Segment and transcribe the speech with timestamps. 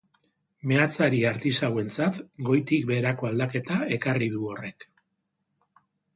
[0.69, 2.17] Meatzari artisauentzat
[2.47, 4.91] goitik beherako aldaketa ekarri du horrek.